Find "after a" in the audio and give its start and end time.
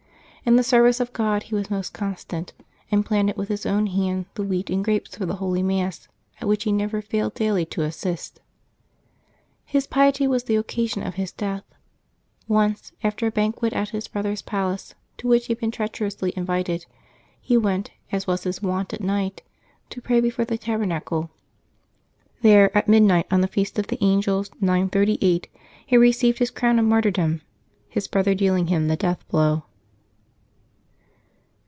13.03-13.31